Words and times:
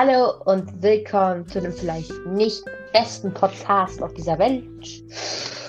Hallo 0.00 0.34
und 0.44 0.80
willkommen 0.80 1.44
zu 1.48 1.60
dem 1.60 1.72
vielleicht 1.72 2.12
nicht 2.24 2.62
besten 2.92 3.34
Podcast 3.34 4.00
auf 4.00 4.14
dieser 4.14 4.38
Welt. 4.38 4.62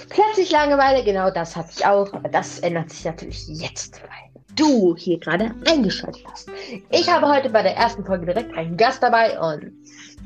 Plötzlich 0.08 0.52
Langeweile, 0.52 1.04
genau 1.04 1.32
das 1.32 1.56
hatte 1.56 1.72
ich 1.76 1.84
auch, 1.84 2.14
aber 2.14 2.30
das 2.30 2.60
ändert 2.60 2.92
sich 2.92 3.06
natürlich 3.06 3.48
jetzt, 3.48 4.00
weil 4.04 4.44
du 4.56 4.96
hier 4.96 5.20
gerade 5.20 5.56
eingeschaltet 5.66 6.24
hast. 6.32 6.48
Ich 6.92 7.10
habe 7.10 7.28
heute 7.28 7.50
bei 7.50 7.64
der 7.64 7.76
ersten 7.76 8.06
Folge 8.06 8.28
direkt 8.28 8.56
einen 8.56 8.78
Gast 8.78 9.02
dabei 9.02 9.40
und 9.40 9.72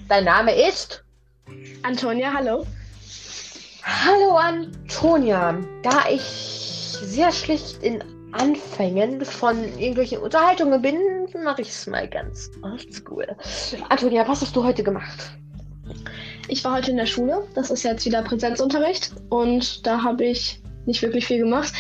dein 0.10 0.26
Name 0.26 0.54
ist 0.54 1.02
Antonia, 1.84 2.34
hallo. 2.34 2.66
Hallo 3.84 4.36
Antonia, 4.36 5.58
da 5.82 6.10
ich 6.12 6.22
sehr 6.22 7.32
schlicht 7.32 7.82
in 7.82 8.04
Anfängen 8.34 9.24
von 9.24 9.64
irgendwelchen 9.78 10.20
Unterhaltungen 10.20 10.82
bin, 10.82 10.98
mache 11.44 11.62
ich 11.62 11.70
es 11.70 11.88
mal 11.88 12.08
ganz 12.08 12.52
oldschool. 12.62 13.28
Antonia, 13.90 14.28
was 14.28 14.42
hast 14.42 14.56
du 14.56 14.64
heute 14.64 14.84
gemacht? 14.84 15.32
Ich 16.48 16.64
war 16.64 16.76
heute 16.76 16.92
in 16.92 16.98
der 16.98 17.06
Schule. 17.06 17.48
Das 17.56 17.72
ist 17.72 17.84
jetzt 17.84 18.06
wieder 18.06 18.22
Präsenzunterricht. 18.22 19.14
Und 19.30 19.86
da 19.86 20.04
habe 20.04 20.26
ich 20.26 20.62
nicht 20.86 21.02
wirklich 21.02 21.26
viel 21.26 21.40
gemacht. 21.40 21.74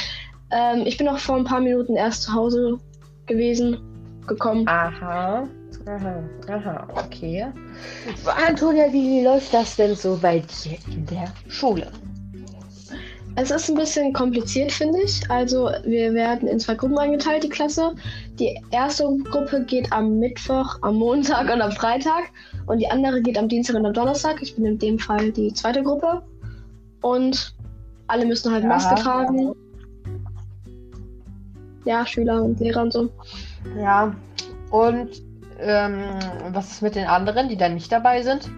Ähm, 0.52 0.84
ich 0.86 0.98
bin 0.98 1.08
auch 1.08 1.20
vor 1.20 1.36
ein 1.36 1.44
paar 1.44 1.60
Minuten 1.60 1.96
erst 1.96 2.24
zu 2.24 2.34
Hause 2.34 2.80
gewesen, 3.26 3.78
gekommen. 4.28 4.68
Aha. 4.68 5.48
Aha, 5.86 6.24
aha, 6.48 6.88
okay. 6.96 7.46
Antonia, 8.48 8.92
wie 8.94 9.24
läuft 9.24 9.54
das 9.54 9.76
denn 9.76 9.96
so 9.96 10.18
bei 10.22 10.40
dir 10.40 10.78
in 10.88 11.06
der 11.08 11.34
Schule? 11.50 11.92
Es 13.36 13.50
ist 13.50 13.70
ein 13.70 13.76
bisschen 13.76 14.14
kompliziert, 14.14 14.72
finde 14.72 15.02
ich. 15.02 15.30
Also 15.30 15.72
wir 15.86 16.14
werden 16.14 16.48
in 16.48 16.60
zwei 16.60 16.76
Gruppen 16.76 16.98
eingeteilt, 17.00 17.44
die 17.44 17.50
Klasse. 17.50 17.96
Die 18.38 18.62
erste 18.70 19.06
Gruppe 19.32 19.64
geht 19.66 19.92
am 19.92 20.20
Mittwoch, 20.20 20.78
am 20.82 20.98
Montag 20.98 21.52
und 21.52 21.62
am 21.62 21.72
Freitag. 21.72 22.26
Und 22.68 22.80
die 22.80 22.90
andere 22.90 23.22
geht 23.22 23.38
am 23.38 23.48
Dienstag 23.48 23.76
und 23.76 23.86
am 23.88 23.94
Donnerstag. 23.94 24.42
Ich 24.42 24.56
bin 24.56 24.66
in 24.66 24.78
dem 24.78 25.00
Fall 25.00 25.32
die 25.32 25.52
zweite 25.52 25.82
Gruppe. 25.82 26.22
Und 27.02 27.56
alle 28.08 28.26
müssen 28.26 28.52
halt 28.52 28.64
ja. 28.64 28.70
Maske 28.70 28.96
tragen. 28.96 29.56
Ja, 31.86 32.06
Schüler 32.06 32.44
und 32.44 32.60
Lehrer 32.60 32.84
und 32.84 32.94
so. 32.94 33.10
Ja. 33.78 34.16
Und 34.70 35.10
ähm, 35.60 36.04
was 36.52 36.72
ist 36.72 36.82
mit 36.82 36.96
den 36.96 37.08
anderen, 37.08 37.50
die 37.50 37.58
dann 37.58 37.74
nicht 37.74 37.92
dabei 37.92 38.22
sind? 38.22 38.50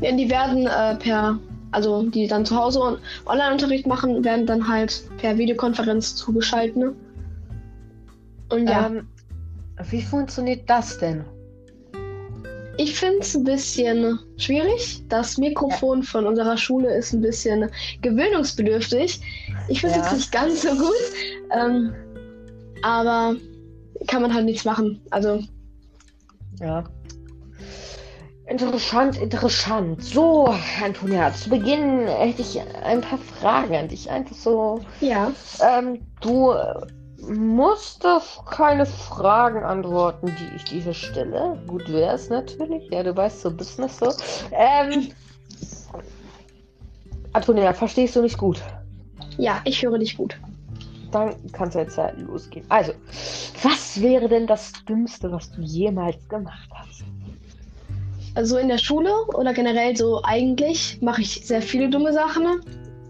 Die 0.00 0.30
werden 0.30 0.66
äh, 0.66 0.96
per 0.96 1.38
also 1.70 2.02
die 2.02 2.26
dann 2.26 2.46
zu 2.46 2.56
Hause 2.56 2.98
Online-Unterricht 3.26 3.86
machen, 3.86 4.24
werden 4.24 4.46
dann 4.46 4.68
halt 4.68 5.02
per 5.18 5.36
Videokonferenz 5.36 6.16
zugeschaltet. 6.16 6.76
Ne? 6.76 6.94
Und 8.50 8.68
ja. 8.68 8.86
Ähm, 8.86 9.08
wie 9.90 10.02
funktioniert 10.02 10.68
das 10.68 10.98
denn? 10.98 11.24
Ich 12.78 12.98
finde 12.98 13.18
es 13.20 13.34
ein 13.34 13.44
bisschen 13.44 14.18
schwierig. 14.36 15.02
Das 15.08 15.36
Mikrofon 15.36 16.00
ja. 16.00 16.04
von 16.04 16.26
unserer 16.26 16.56
Schule 16.56 16.96
ist 16.96 17.12
ein 17.12 17.20
bisschen 17.20 17.68
gewöhnungsbedürftig. 18.02 19.20
Ich 19.68 19.80
finde 19.80 19.96
es 19.96 20.02
ja. 20.02 20.04
jetzt 20.04 20.16
nicht 20.16 20.32
ganz 20.32 20.62
so 20.62 20.70
gut. 20.70 20.94
Ähm, 21.50 21.92
aber 22.82 23.34
kann 24.06 24.22
man 24.22 24.32
halt 24.32 24.44
nichts 24.44 24.64
machen. 24.64 25.00
Also. 25.10 25.42
Ja. 26.60 26.84
Interessant, 28.48 29.18
interessant. 29.18 30.02
So, 30.02 30.54
Antonia, 30.82 31.32
zu 31.34 31.50
Beginn 31.50 32.06
hätte 32.06 32.40
ich 32.40 32.58
ein 32.82 33.02
paar 33.02 33.18
Fragen 33.18 33.76
an 33.76 33.88
dich. 33.88 34.10
Einfach 34.10 34.36
so. 34.36 34.80
Ja. 35.00 35.32
Ähm, 35.60 36.00
du 36.20 36.54
musst 37.28 38.06
auf 38.06 38.44
keine 38.46 38.86
Fragen 38.86 39.62
antworten, 39.62 40.34
die 40.38 40.56
ich 40.56 40.64
dir 40.64 40.94
stelle. 40.94 41.62
Gut 41.66 41.92
wäre 41.92 42.14
es 42.14 42.30
natürlich. 42.30 42.88
Ja, 42.90 43.02
du 43.02 43.14
weißt, 43.14 43.42
so 43.42 43.50
Business 43.50 43.98
so. 43.98 44.14
Ähm, 44.52 45.10
Antonia, 47.34 47.74
verstehst 47.74 48.16
du 48.16 48.22
mich 48.22 48.38
gut? 48.38 48.62
Ja, 49.36 49.60
ich 49.64 49.82
höre 49.82 49.98
dich 49.98 50.16
gut. 50.16 50.40
Dann 51.12 51.34
kannst 51.52 51.74
du 51.74 51.80
jetzt 51.80 51.98
ja 51.98 52.10
losgehen. 52.16 52.64
Also, 52.70 52.92
was 53.62 54.00
wäre 54.00 54.28
denn 54.28 54.46
das 54.46 54.72
Dümmste, 54.88 55.30
was 55.30 55.50
du 55.52 55.60
jemals 55.60 56.26
gemacht 56.28 56.70
hast? 56.74 57.04
Also 58.34 58.58
in 58.58 58.68
der 58.68 58.78
Schule 58.78 59.12
oder 59.34 59.52
generell 59.52 59.96
so 59.96 60.22
eigentlich 60.24 60.98
mache 61.00 61.22
ich 61.22 61.46
sehr 61.46 61.62
viele 61.62 61.88
dumme 61.88 62.12
Sachen. 62.12 62.60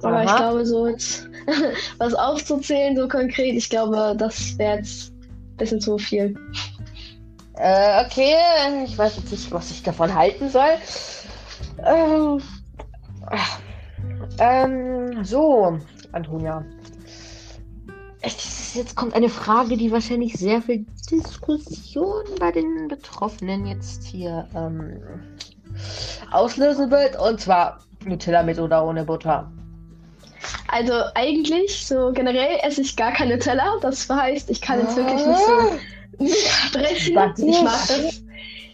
Aber 0.03 0.19
Aha. 0.19 0.25
ich 0.25 0.37
glaube, 0.37 0.67
so 0.67 0.87
jetzt 0.87 1.29
was 1.99 2.15
aufzuzählen, 2.15 2.97
so 2.97 3.09
konkret, 3.09 3.55
ich 3.55 3.69
glaube, 3.69 4.15
das 4.17 4.57
wäre 4.59 4.79
jetzt 4.79 5.13
ein 5.13 5.57
bisschen 5.57 5.81
zu 5.81 5.99
viel. 5.99 6.35
Äh, 7.55 8.05
okay, 8.05 8.35
ich 8.85 8.97
weiß 8.97 9.17
jetzt 9.17 9.33
nicht, 9.33 9.51
was 9.51 9.71
ich 9.71 9.83
davon 9.83 10.15
halten 10.15 10.49
soll. 10.49 10.77
Ähm, 11.85 12.41
ähm 14.39 15.25
so, 15.25 15.79
Antonia 16.13 16.65
jetzt 18.79 18.97
kommt 18.97 19.15
eine 19.15 19.29
Frage, 19.29 19.77
die 19.77 19.91
wahrscheinlich 19.91 20.35
sehr 20.35 20.63
viel 20.63 20.87
Diskussion 21.11 22.25
bei 22.39 22.53
den 22.53 22.89
Betroffenen 22.89 23.67
jetzt 23.67 24.05
hier 24.05 24.49
ähm, 24.55 25.01
auslösen 26.31 26.91
wird. 26.91 27.19
Und 27.19 27.41
zwar 27.41 27.81
Nutella 28.05 28.43
mit 28.43 28.59
oder 28.59 28.85
ohne 28.85 29.05
Butter. 29.05 29.51
Also 30.69 30.93
eigentlich, 31.15 31.87
so 31.87 32.13
generell 32.13 32.59
esse 32.63 32.83
ich 32.83 32.97
gar 32.97 33.13
keine 33.13 33.35
Nutella. 33.35 33.79
Das 33.81 34.09
heißt, 34.09 34.51
ich 34.51 34.61
kann 34.61 34.81
jetzt 34.81 34.97
wirklich 34.97 35.27
nicht 35.27 35.41
so 35.47 36.39
sprechen. 36.69 37.49
Ich 37.49 37.63
mag 37.63 37.87
das. 37.89 38.23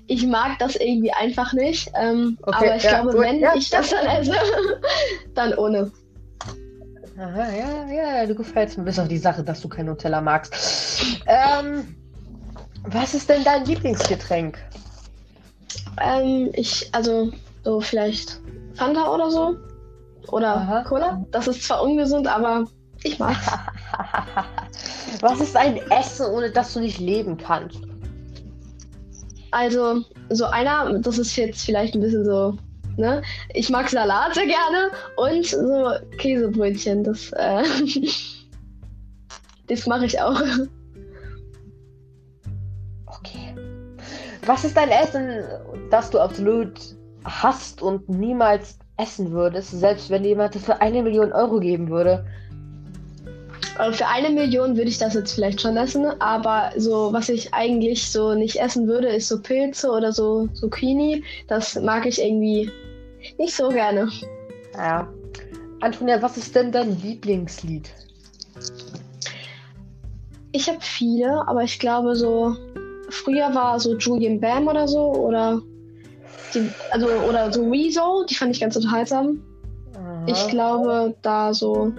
Ich 0.06 0.26
mag 0.26 0.58
das 0.58 0.76
irgendwie 0.76 1.12
einfach 1.12 1.54
nicht. 1.54 1.90
Ähm, 1.98 2.36
okay, 2.42 2.56
aber 2.56 2.76
ich 2.76 2.82
ja, 2.82 2.90
glaube, 2.90 3.12
gut, 3.12 3.20
wenn 3.22 3.40
ja, 3.40 3.54
ich 3.54 3.70
das 3.70 3.90
dann 3.90 4.06
esse, 4.06 4.34
dann 5.34 5.54
ohne. 5.54 5.90
Aha, 7.16 7.48
ja, 7.56 8.20
ja, 8.20 8.26
du 8.26 8.34
gefällst 8.34 8.76
mir 8.76 8.84
bis 8.84 8.98
auf 8.98 9.08
die 9.08 9.18
Sache, 9.18 9.42
dass 9.42 9.62
du 9.62 9.68
kein 9.68 9.86
Nutella 9.86 10.20
magst. 10.20 10.54
Ähm, 11.26 11.94
was 12.84 13.14
ist 13.14 13.28
denn 13.28 13.44
dein 13.44 13.64
Lieblingsgetränk? 13.64 14.58
Ähm, 16.00 16.50
ich, 16.54 16.88
also, 16.92 17.32
so 17.64 17.80
vielleicht 17.80 18.40
Fanta 18.74 19.12
oder 19.12 19.30
so. 19.30 19.56
Oder 20.28 20.56
Aha. 20.56 20.84
Cola. 20.84 21.24
Das 21.30 21.46
ist 21.46 21.62
zwar 21.62 21.82
ungesund, 21.82 22.26
aber 22.26 22.66
ich 23.02 23.18
mag. 23.18 23.36
was 25.20 25.40
ist 25.40 25.56
ein 25.56 25.76
Essen, 25.90 26.26
ohne 26.26 26.50
das 26.50 26.72
du 26.72 26.80
nicht 26.80 26.98
leben 26.98 27.36
kannst? 27.36 27.80
Also, 29.50 30.02
so 30.30 30.46
einer, 30.46 30.98
das 30.98 31.18
ist 31.18 31.36
jetzt 31.36 31.64
vielleicht 31.64 31.94
ein 31.94 32.00
bisschen 32.00 32.24
so 32.24 32.56
Ne? 32.96 33.22
Ich 33.52 33.70
mag 33.70 33.88
Salat 33.88 34.34
sehr 34.34 34.46
gerne 34.46 34.90
und 35.16 35.46
so 35.46 35.90
Käsebrötchen. 36.18 37.02
Das, 37.02 37.32
äh, 37.32 37.64
das 39.68 39.86
mache 39.86 40.06
ich 40.06 40.20
auch. 40.20 40.40
Was 44.46 44.64
ist 44.64 44.76
dein 44.76 44.90
Essen, 44.90 45.44
das 45.90 46.10
du 46.10 46.18
absolut 46.18 46.72
hast 47.24 47.80
und 47.80 48.08
niemals 48.08 48.78
essen 48.96 49.32
würdest, 49.32 49.70
selbst 49.70 50.10
wenn 50.10 50.24
jemand 50.24 50.54
das 50.54 50.64
für 50.64 50.80
eine 50.80 51.02
Million 51.02 51.32
Euro 51.32 51.60
geben 51.60 51.88
würde? 51.88 52.24
Für 53.92 54.06
eine 54.06 54.30
Million 54.30 54.76
würde 54.76 54.88
ich 54.88 54.98
das 54.98 55.14
jetzt 55.14 55.32
vielleicht 55.34 55.60
schon 55.60 55.76
essen, 55.76 56.06
aber 56.20 56.70
so, 56.76 57.12
was 57.12 57.28
ich 57.28 57.52
eigentlich 57.52 58.08
so 58.08 58.34
nicht 58.34 58.60
essen 58.60 58.86
würde, 58.86 59.08
ist 59.08 59.28
so 59.28 59.40
Pilze 59.40 59.90
oder 59.90 60.12
so 60.12 60.46
Zucchini. 60.48 61.24
Das 61.48 61.74
mag 61.80 62.06
ich 62.06 62.22
irgendwie 62.22 62.70
nicht 63.38 63.54
so 63.54 63.70
gerne. 63.70 64.08
Ja. 64.76 65.08
Antonia, 65.80 66.22
was 66.22 66.36
ist 66.36 66.54
denn 66.54 66.70
dein 66.70 67.00
Lieblingslied? 67.02 67.90
Ich 70.52 70.68
habe 70.68 70.78
viele, 70.80 71.48
aber 71.48 71.64
ich 71.64 71.80
glaube 71.80 72.14
so, 72.14 72.56
früher 73.14 73.54
war 73.54 73.78
so 73.80 73.96
Julian 73.96 74.40
Bam 74.40 74.68
oder 74.68 74.88
so, 74.88 75.12
oder 75.12 75.62
die, 76.54 76.68
also 76.90 77.06
oder 77.08 77.52
so 77.52 77.68
Rezo, 77.70 78.24
die 78.28 78.34
fand 78.34 78.54
ich 78.54 78.60
ganz 78.60 78.76
unterhaltsam. 78.76 79.42
Aha. 79.94 80.24
Ich 80.26 80.48
glaube, 80.48 81.14
da 81.22 81.54
so 81.54 81.92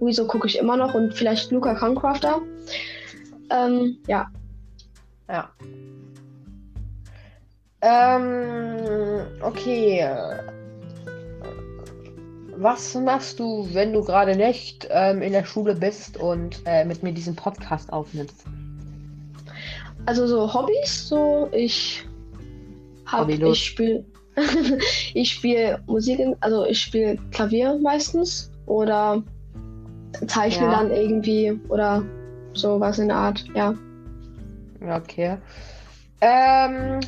Rezo 0.00 0.26
gucke 0.26 0.46
ich 0.46 0.58
immer 0.58 0.76
noch 0.76 0.94
und 0.94 1.14
vielleicht 1.14 1.50
Luca 1.50 1.74
Concrafter. 1.74 2.40
Ähm, 3.50 3.98
ja. 4.06 4.26
Ja. 5.28 5.50
Ähm, 7.82 9.26
okay 9.42 10.04
was 12.58 12.94
machst 12.94 13.38
du, 13.38 13.68
wenn 13.72 13.92
du 13.92 14.02
gerade 14.02 14.34
nicht 14.36 14.88
ähm, 14.90 15.22
in 15.22 15.32
der 15.32 15.44
Schule 15.44 15.74
bist 15.74 16.16
und 16.16 16.62
äh, 16.64 16.84
mit 16.84 17.02
mir 17.02 17.12
diesen 17.12 17.36
Podcast 17.36 17.92
aufnimmst? 17.92 18.44
Also 20.06 20.26
so 20.26 20.52
Hobbys, 20.52 21.08
so 21.08 21.48
ich 21.52 22.04
habe 23.06 23.32
ich 23.32 23.64
spiele 23.64 24.04
ich 25.14 25.32
spiele 25.32 25.80
Musik, 25.86 26.20
also 26.40 26.64
ich 26.66 26.80
spiele 26.80 27.18
Klavier 27.30 27.78
meistens 27.78 28.50
oder 28.66 29.22
zeichne 30.26 30.66
ja. 30.66 30.70
dann 30.72 30.90
irgendwie 30.90 31.58
oder 31.68 32.02
sowas 32.52 32.98
in 32.98 33.08
der 33.08 33.16
Art, 33.16 33.44
ja. 33.54 33.74
Okay. 34.80 35.38
Ähm, 36.20 37.00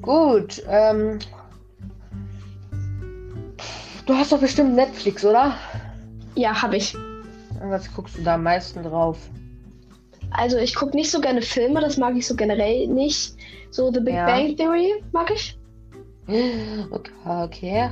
Gut. 0.00 0.62
Ähm, 0.68 1.18
du 4.06 4.14
hast 4.14 4.32
doch 4.32 4.40
bestimmt 4.40 4.74
Netflix, 4.74 5.24
oder? 5.24 5.54
Ja, 6.34 6.62
habe 6.62 6.76
ich. 6.76 6.96
Was 7.60 7.92
guckst 7.92 8.18
du 8.18 8.22
da 8.22 8.34
am 8.34 8.44
meisten 8.44 8.82
drauf? 8.82 9.18
Also 10.34 10.58
ich 10.58 10.74
gucke 10.74 10.96
nicht 10.96 11.10
so 11.10 11.20
gerne 11.20 11.42
Filme, 11.42 11.80
das 11.80 11.96
mag 11.96 12.16
ich 12.16 12.26
so 12.26 12.34
generell 12.34 12.86
nicht. 12.86 13.34
So 13.70 13.92
The 13.92 14.00
Big 14.00 14.14
Ja. 14.14 14.26
Bang 14.26 14.56
Theory 14.56 15.02
mag 15.12 15.30
ich. 15.30 15.58
Okay. 16.26 17.10
okay. 17.24 17.90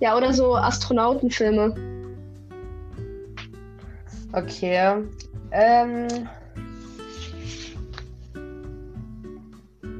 Ja, 0.00 0.16
oder 0.16 0.32
so 0.32 0.54
Astronautenfilme. 0.56 1.74
Okay. 4.32 5.04
Ähm, 5.52 6.08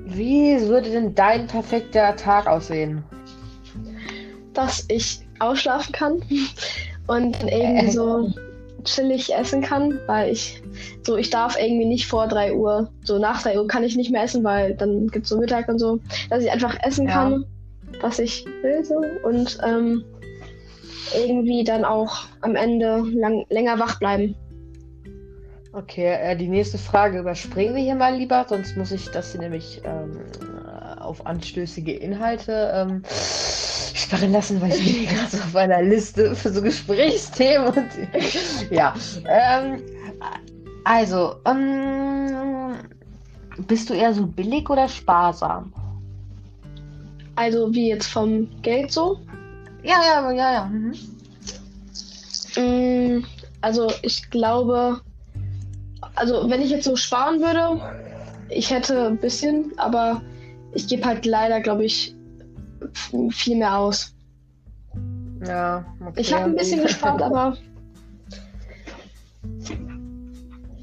wie 0.06 0.60
würde 0.62 0.90
denn 0.90 1.14
dein 1.14 1.46
perfekter 1.46 2.16
Tag 2.16 2.46
aussehen? 2.46 3.04
dass 4.54 4.84
ich 4.88 5.20
ausschlafen 5.40 5.92
kann 5.92 6.22
und 7.06 7.36
irgendwie 7.42 7.90
so 7.90 8.32
chillig 8.84 9.34
essen 9.34 9.62
kann, 9.62 9.98
weil 10.06 10.32
ich 10.32 10.62
so, 11.02 11.16
ich 11.16 11.30
darf 11.30 11.58
irgendwie 11.60 11.86
nicht 11.86 12.06
vor 12.06 12.28
3 12.28 12.54
Uhr, 12.54 12.90
so 13.02 13.18
nach 13.18 13.42
3 13.42 13.58
Uhr 13.58 13.66
kann 13.66 13.84
ich 13.84 13.96
nicht 13.96 14.10
mehr 14.10 14.24
essen, 14.24 14.44
weil 14.44 14.74
dann 14.74 15.08
gibt 15.08 15.24
es 15.24 15.30
so 15.30 15.38
Mittag 15.38 15.68
und 15.68 15.78
so, 15.78 16.00
dass 16.30 16.42
ich 16.42 16.50
einfach 16.50 16.76
essen 16.82 17.06
Ja. 17.06 17.12
kann, 17.12 17.44
was 18.00 18.18
ich 18.18 18.44
will 18.62 18.84
so 18.84 19.02
und 19.26 19.58
ähm, 19.64 20.04
irgendwie 21.16 21.64
dann 21.64 21.84
auch 21.84 22.24
am 22.40 22.56
Ende 22.56 23.04
lang, 23.14 23.44
länger 23.48 23.78
wach 23.78 23.98
bleiben. 23.98 24.34
Okay, 25.72 26.12
äh, 26.12 26.36
die 26.36 26.48
nächste 26.48 26.78
Frage 26.78 27.18
überspringen 27.18 27.74
wir 27.74 27.82
hier 27.82 27.96
mal 27.96 28.14
lieber, 28.14 28.46
sonst 28.48 28.76
muss 28.76 28.92
ich 28.92 29.10
das 29.10 29.32
hier 29.32 29.40
nämlich 29.40 29.80
ähm, 29.84 30.20
äh, 30.66 31.00
auf 31.00 31.26
anstößige 31.26 31.92
Inhalte 31.92 32.72
ähm, 32.74 33.02
sperren 34.14 34.32
lassen, 34.32 34.60
weil 34.60 34.70
ich 34.70 35.06
bin 35.06 35.06
gerade 35.06 35.30
so 35.30 35.38
auf 35.38 35.56
einer 35.56 35.82
Liste 35.82 36.34
für 36.34 36.52
so 36.52 36.62
Gesprächsthemen 36.62 37.68
und 37.68 37.88
ja. 38.70 38.94
Ähm, 39.28 39.82
also, 40.84 41.36
ähm, 41.46 42.74
bist 43.66 43.90
du 43.90 43.94
eher 43.94 44.12
so 44.12 44.26
billig 44.26 44.68
oder 44.68 44.88
sparsam? 44.88 45.72
Also 47.36 47.72
wie 47.74 47.88
jetzt 47.88 48.06
vom 48.06 48.48
Geld 48.62 48.92
so. 48.92 49.18
Ja, 49.82 49.96
ja, 50.06 50.32
ja, 50.32 50.52
ja. 50.52 50.64
Mhm. 50.66 50.94
Mm, 52.56 53.24
Also 53.60 53.90
ich 54.02 54.30
glaube, 54.30 55.00
also 56.14 56.48
wenn 56.48 56.62
ich 56.62 56.70
jetzt 56.70 56.84
so 56.84 56.96
sparen 56.96 57.40
würde, 57.40 57.80
ich 58.50 58.70
hätte 58.70 59.06
ein 59.06 59.16
bisschen, 59.16 59.72
aber 59.78 60.22
ich 60.74 60.86
gebe 60.86 61.04
halt 61.04 61.26
leider, 61.26 61.60
glaube 61.60 61.84
ich, 61.84 62.13
viel 62.94 63.56
mehr 63.56 63.78
aus. 63.78 64.14
Ja, 65.46 65.84
okay. 66.00 66.20
Ich 66.20 66.32
habe 66.32 66.44
ein 66.44 66.56
bisschen 66.56 66.82
gespart, 66.82 67.20
aber 67.20 67.56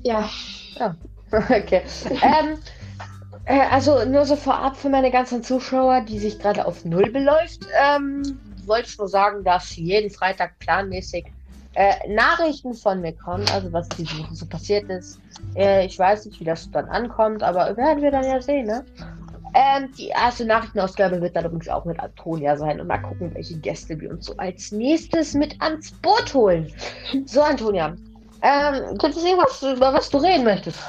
ja, 0.03 0.29
Okay. 1.31 1.81
Ähm, 2.09 2.57
äh, 3.45 3.61
also 3.71 4.05
nur 4.05 4.25
so 4.25 4.35
vorab 4.35 4.75
für 4.75 4.89
meine 4.89 5.11
ganzen 5.11 5.43
Zuschauer, 5.43 6.01
die 6.01 6.19
sich 6.19 6.39
gerade 6.39 6.65
auf 6.65 6.85
Null 6.85 7.09
beläuft, 7.11 7.61
ähm, 7.81 8.39
wollte 8.65 8.89
ich 8.89 8.97
nur 8.97 9.07
sagen, 9.07 9.43
dass 9.43 9.75
jeden 9.75 10.09
Freitag 10.09 10.59
planmäßig 10.59 11.25
äh, 11.73 11.95
Nachrichten 12.09 12.73
von 12.73 12.99
mir 12.99 13.13
kommen, 13.13 13.45
also 13.53 13.71
was 13.71 13.87
diese 13.89 14.17
Woche 14.19 14.35
so 14.35 14.45
passiert 14.45 14.89
ist. 14.89 15.19
Äh, 15.55 15.85
ich 15.85 15.97
weiß 15.97 16.25
nicht, 16.25 16.39
wie 16.39 16.43
das 16.43 16.69
dann 16.71 16.89
ankommt, 16.89 17.43
aber 17.43 17.75
werden 17.77 18.03
wir 18.03 18.11
dann 18.11 18.25
ja 18.25 18.41
sehen, 18.41 18.67
ne? 18.67 18.83
Ähm, 19.53 19.89
die 19.97 20.07
erste 20.07 20.45
Nachrichtenausgabe 20.45 21.21
wird 21.21 21.35
dann 21.35 21.45
übrigens 21.45 21.67
auch 21.67 21.85
mit 21.85 21.99
Antonia 21.99 22.55
sein 22.55 22.79
und 22.79 22.87
mal 22.87 22.99
gucken, 22.99 23.33
welche 23.33 23.57
Gäste 23.57 23.99
wir 23.99 24.11
uns 24.11 24.25
so 24.25 24.37
als 24.37 24.71
nächstes 24.71 25.33
mit 25.33 25.61
ans 25.61 25.91
Boot 26.01 26.33
holen. 26.33 26.71
So, 27.25 27.41
Antonia, 27.41 27.95
ähm, 28.41 28.97
gibt 28.97 29.15
es 29.15 29.23
irgendwas, 29.23 29.61
über 29.61 29.93
was 29.93 30.09
du 30.09 30.17
reden 30.17 30.45
möchtest? 30.45 30.79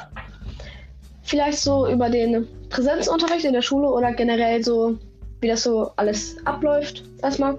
vielleicht 1.22 1.58
so 1.58 1.88
über 1.88 2.10
den 2.10 2.46
Präsenzunterricht 2.68 3.44
in 3.44 3.52
der 3.52 3.62
Schule 3.62 3.88
oder 3.88 4.12
generell 4.12 4.62
so, 4.62 4.98
wie 5.40 5.48
das 5.48 5.62
so 5.62 5.92
alles 5.96 6.36
abläuft. 6.44 7.04
Erstmal. 7.22 7.58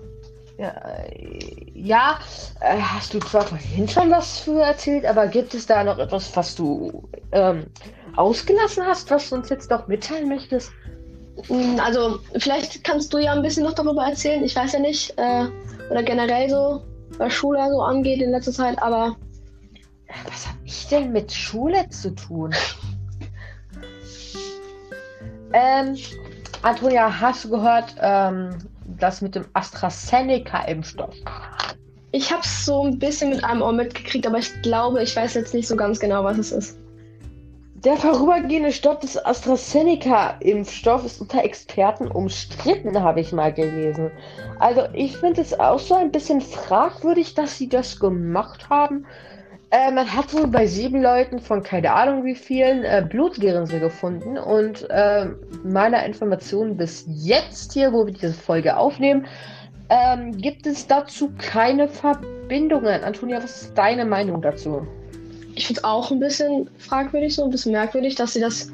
Ja, 0.59 0.69
äh, 0.69 1.71
ja 1.73 2.19
äh, 2.59 2.77
hast 2.77 3.13
du 3.13 3.19
zwar 3.19 3.41
vorhin 3.41 3.87
schon 3.87 4.11
was 4.11 4.39
für 4.39 4.61
erzählt, 4.61 5.05
aber 5.05 5.27
gibt 5.27 5.55
es 5.55 5.65
da 5.65 5.83
noch 5.83 5.97
etwas, 5.97 6.35
was 6.35 6.53
du 6.53 7.03
ähm, 7.31 7.65
ausgelassen 8.15 8.85
hast, 8.85 9.09
was 9.09 9.29
du 9.29 9.35
uns 9.35 9.49
jetzt 9.49 9.71
noch 9.71 9.87
mitteilen 9.87 10.29
möchtest? 10.29 10.71
Mm, 11.49 11.79
Also, 11.79 12.19
vielleicht 12.37 12.83
kannst 12.83 13.13
du 13.13 13.17
ja 13.17 13.33
ein 13.33 13.41
bisschen 13.41 13.63
noch 13.63 13.73
darüber 13.73 14.05
erzählen. 14.05 14.43
Ich 14.43 14.55
weiß 14.55 14.73
ja 14.73 14.79
nicht, 14.79 15.13
äh, 15.17 15.45
oder 15.89 16.03
generell 16.03 16.49
so, 16.49 16.83
was 17.17 17.33
Schule 17.33 17.59
so 17.69 17.81
angeht 17.81 18.21
in 18.21 18.31
letzter 18.31 18.51
Zeit, 18.51 18.81
aber 18.81 19.15
Was 20.25 20.47
habe 20.47 20.59
ich 20.63 20.87
denn 20.87 21.11
mit 21.11 21.31
Schule 21.31 21.89
zu 21.89 22.13
tun? 22.13 22.53
ähm, 25.53 25.97
Antonia, 26.61 27.19
hast 27.19 27.45
du 27.45 27.49
gehört, 27.49 27.95
ähm, 27.99 28.57
das 28.99 29.21
mit 29.21 29.35
dem 29.35 29.45
AstraZeneca-Impfstoff? 29.53 31.13
ich 32.15 32.31
habe 32.31 32.41
es 32.43 32.65
so 32.65 32.85
ein 32.85 32.99
bisschen 32.99 33.31
mit 33.31 33.43
einem 33.43 33.63
Ohr 33.63 33.73
mitgekriegt, 33.73 34.27
aber 34.27 34.37
ich 34.37 34.61
glaube, 34.61 35.01
ich 35.01 35.15
weiß 35.15 35.33
jetzt 35.33 35.53
nicht 35.53 35.67
so 35.67 35.75
ganz 35.75 35.99
genau, 35.99 36.23
was 36.23 36.37
es 36.37 36.51
ist. 36.51 36.77
Der 37.83 37.97
vorübergehende 37.97 38.71
Stopp 38.71 39.01
des 39.01 39.17
AstraZeneca-Impfstoffs 39.25 41.05
ist 41.05 41.19
unter 41.19 41.43
Experten 41.43 42.07
umstritten, 42.07 43.03
habe 43.03 43.19
ich 43.19 43.33
mal 43.33 43.51
gelesen. 43.51 44.09
Also 44.57 44.83
ich 44.93 45.17
finde 45.17 45.41
es 45.41 45.59
auch 45.59 45.79
so 45.79 45.95
ein 45.95 46.09
bisschen 46.09 46.39
fragwürdig, 46.39 47.33
dass 47.33 47.57
sie 47.57 47.67
das 47.67 47.99
gemacht 47.99 48.69
haben. 48.69 49.05
Äh, 49.69 49.91
man 49.91 50.13
hat 50.13 50.33
wohl 50.33 50.47
bei 50.47 50.65
sieben 50.65 51.01
Leuten 51.01 51.39
von 51.39 51.61
keine 51.61 51.91
Ahnung 51.91 52.23
wie 52.23 52.35
vielen 52.35 52.85
äh, 52.85 53.05
Blutgerinnsel 53.05 53.81
gefunden 53.81 54.37
und 54.37 54.89
äh, 54.89 55.25
meiner 55.65 56.05
Information 56.05 56.77
bis 56.77 57.05
jetzt 57.09 57.73
hier, 57.73 57.91
wo 57.91 58.05
wir 58.05 58.13
diese 58.13 58.33
Folge 58.33 58.77
aufnehmen, 58.77 59.25
ähm, 59.89 60.37
gibt 60.37 60.67
es 60.67 60.87
dazu 60.87 61.33
keine 61.37 61.89
Verbindungen. 61.89 63.03
Antonia, 63.03 63.43
was 63.43 63.63
ist 63.63 63.77
deine 63.77 64.05
Meinung 64.05 64.41
dazu? 64.41 64.87
Ich 65.55 65.67
finde 65.67 65.79
es 65.79 65.83
auch 65.83 66.11
ein 66.11 66.19
bisschen 66.19 66.69
fragwürdig, 66.77 67.35
so 67.35 67.43
ein 67.43 67.49
bisschen 67.49 67.71
merkwürdig, 67.71 68.15
dass 68.15 68.33
sie 68.33 68.41
das 68.41 68.71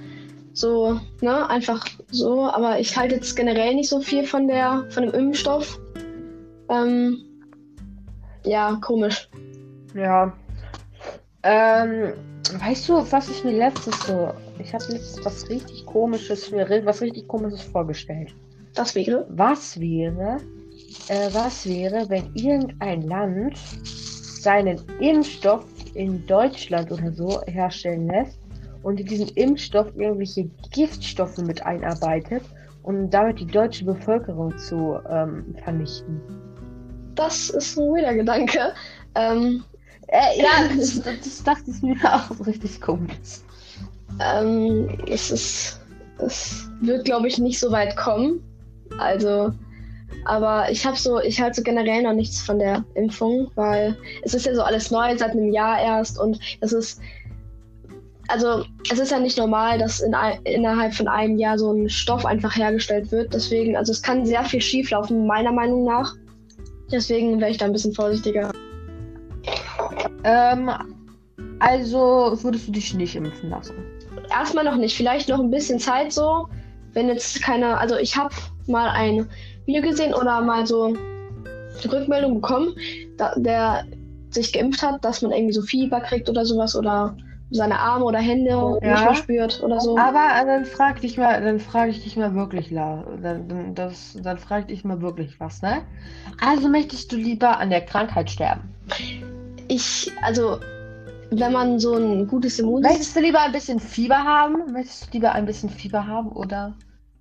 so, 0.53 0.99
ne, 1.21 1.49
einfach 1.49 1.85
so, 2.11 2.45
aber 2.45 2.79
ich 2.79 2.95
halte 2.97 3.15
jetzt 3.15 3.35
generell 3.35 3.75
nicht 3.75 3.89
so 3.89 4.01
viel 4.01 4.25
von 4.25 4.47
der, 4.47 4.85
von 4.89 5.03
dem 5.03 5.13
Impfstoff. 5.13 5.79
Ähm, 6.69 7.17
ja, 8.43 8.77
komisch. 8.81 9.29
Ja. 9.93 10.33
Ähm, 11.43 12.13
weißt 12.59 12.89
du, 12.89 13.11
was 13.11 13.29
ich 13.29 13.43
mir 13.43 13.57
letztes 13.57 13.97
so. 14.05 14.31
Ich 14.59 14.73
habe 14.73 14.83
letztens 14.89 15.23
was 15.23 15.49
richtig 15.49 15.85
komisches, 15.85 16.51
mir 16.51 16.67
was 16.85 17.01
richtig 17.01 17.27
komisches 17.27 17.61
vorgestellt. 17.61 18.33
Das 18.75 18.95
wäre. 18.95 19.25
Was 19.29 19.79
wäre, 19.79 20.37
äh, 21.07 21.29
was 21.31 21.65
wäre, 21.67 22.09
wenn 22.09 22.33
irgendein 22.35 23.03
Land 23.03 23.57
seinen 24.41 24.81
Impfstoff 24.99 25.65
in 25.95 26.25
Deutschland 26.27 26.91
oder 26.91 27.11
so 27.11 27.41
herstellen 27.47 28.07
lässt 28.07 28.39
und 28.83 28.99
in 28.99 29.05
diesen 29.05 29.27
Impfstoff 29.29 29.87
irgendwelche 29.95 30.49
Giftstoffe 30.71 31.37
mit 31.37 31.65
einarbeitet 31.65 32.43
und 32.83 33.09
damit 33.09 33.39
die 33.39 33.47
deutsche 33.47 33.85
Bevölkerung 33.85 34.57
zu 34.57 34.99
ähm, 35.09 35.55
vernichten? 35.63 36.21
Das 37.15 37.49
ist 37.49 37.77
ein 37.77 37.85
weirder 37.87 38.13
Gedanke. 38.13 38.73
Ähm, 39.15 39.63
Äh, 40.11 40.41
ja, 40.41 40.67
das, 40.75 41.01
das 41.01 41.43
dachte 41.43 41.69
ich 41.69 41.81
mir 41.83 41.95
auch 42.03 42.35
so 42.35 42.43
richtig 42.43 42.81
komisch. 42.81 43.41
ähm, 44.19 44.89
es 45.07 45.29
ist. 45.29 45.79
Es 46.17 46.69
wird, 46.81 47.05
glaube 47.05 47.27
ich, 47.27 47.37
nicht 47.37 47.59
so 47.59 47.71
weit 47.71 47.95
kommen. 47.95 48.43
Also. 48.97 49.53
Aber 50.25 50.69
ich 50.69 50.85
habe 50.85 50.97
so, 50.97 51.19
ich 51.19 51.39
halte 51.41 51.57
so 51.57 51.63
generell 51.63 52.03
noch 52.03 52.13
nichts 52.13 52.41
von 52.41 52.59
der 52.59 52.83
Impfung, 52.95 53.51
weil 53.55 53.97
es 54.23 54.33
ist 54.33 54.45
ja 54.45 54.53
so 54.53 54.61
alles 54.61 54.91
neu 54.91 55.17
seit 55.17 55.31
einem 55.31 55.51
Jahr 55.51 55.79
erst 55.81 56.19
und 56.19 56.39
es 56.61 56.73
ist. 56.73 57.01
Also, 58.31 58.63
es 58.91 58.99
ist 58.99 59.11
ja 59.11 59.19
nicht 59.19 59.39
normal, 59.39 59.79
dass 59.79 60.01
in, 60.01 60.13
innerhalb 60.43 60.93
von 60.93 61.07
einem 61.07 61.39
Jahr 61.39 61.57
so 61.57 61.71
ein 61.71 61.89
Stoff 61.89 62.27
einfach 62.27 62.55
hergestellt 62.55 63.11
wird. 63.11 63.33
Deswegen, 63.33 63.75
also 63.75 63.91
es 63.91 64.03
kann 64.03 64.23
sehr 64.23 64.43
viel 64.43 64.61
schief 64.61 64.91
laufen, 64.91 65.25
meiner 65.25 65.51
Meinung 65.51 65.83
nach. 65.85 66.13
Deswegen 66.91 67.39
wäre 67.39 67.49
ich 67.49 67.57
da 67.57 67.65
ein 67.65 67.71
bisschen 67.71 67.93
vorsichtiger. 67.93 68.51
Ähm, 70.23 70.69
also 71.59 72.37
würdest 72.41 72.67
du 72.67 72.71
dich 72.71 72.93
nicht 72.93 73.15
impfen 73.15 73.49
lassen? 73.49 73.73
Erstmal 74.31 74.63
noch 74.63 74.75
nicht, 74.75 74.95
vielleicht 74.95 75.29
noch 75.29 75.39
ein 75.39 75.51
bisschen 75.51 75.79
Zeit 75.79 76.11
so. 76.13 76.47
Wenn 76.93 77.07
jetzt 77.07 77.41
keine, 77.41 77.77
also 77.77 77.97
ich 77.97 78.15
habe 78.15 78.33
mal 78.67 78.89
ein 78.89 79.27
Video 79.69 79.83
gesehen 79.83 80.15
oder 80.15 80.41
mal 80.41 80.65
so 80.65 80.95
Rückmeldung 81.91 82.41
bekommen, 82.41 82.73
da, 83.17 83.33
der 83.37 83.85
sich 84.31 84.51
geimpft 84.51 84.81
hat, 84.81 85.05
dass 85.05 85.21
man 85.21 85.31
irgendwie 85.31 85.53
so 85.53 85.61
Fieber 85.61 86.01
kriegt 86.01 86.27
oder 86.27 86.43
sowas 86.43 86.75
oder 86.75 87.15
seine 87.51 87.79
Arme 87.79 88.05
oder 88.05 88.19
Hände 88.19 88.49
Ja. 88.49 88.67
nicht 88.67 89.05
mehr 89.05 89.15
spürt 89.15 89.61
oder 89.63 89.79
so. 89.79 89.97
Aber 89.97 90.43
dann 90.45 90.65
frag 90.65 91.01
dich 91.01 91.17
mal, 91.17 91.41
dann 91.41 91.59
frage 91.59 91.91
ich 91.91 92.03
dich 92.03 92.17
mal 92.17 92.33
wirklich, 92.33 92.71
La. 92.71 93.03
Dann, 93.21 93.47
dann, 93.47 93.75
das, 93.75 94.17
dann 94.23 94.37
frage 94.39 94.61
ich 94.61 94.77
dich 94.79 94.85
mal 94.85 95.01
wirklich 95.01 95.39
was, 95.39 95.61
ne? 95.61 95.81
Also 96.41 96.67
möchtest 96.67 97.11
du 97.11 97.15
lieber 97.15 97.59
an 97.59 97.69
der 97.69 97.81
Krankheit 97.81 98.29
sterben? 98.29 98.73
Ich, 99.67 100.11
also, 100.23 100.59
wenn 101.31 101.51
man 101.51 101.79
so 101.79 101.93
ein 101.93 102.27
gutes 102.27 102.57
Immunsystem. 102.57 102.91
Möchtest 102.91 103.15
du 103.15 103.19
lieber 103.21 103.41
ein 103.41 103.51
bisschen 103.51 103.79
Fieber 103.79 104.17
haben? 104.17 104.71
Möchtest 104.71 105.07
du 105.07 105.11
lieber 105.13 105.31
ein 105.31 105.45
bisschen 105.45 105.69
Fieber 105.69 106.05
haben 106.05 106.29
oder 106.29 106.75